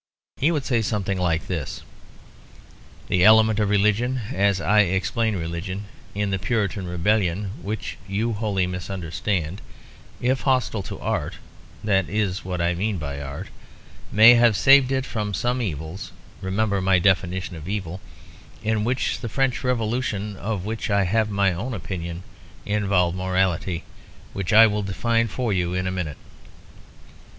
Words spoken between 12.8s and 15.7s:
by art may have saved it from some